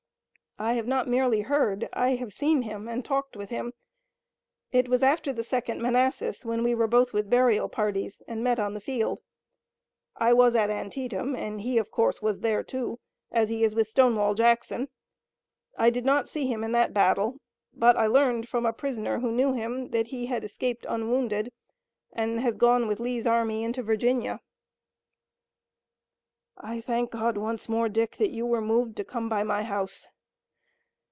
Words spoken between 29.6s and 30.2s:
house.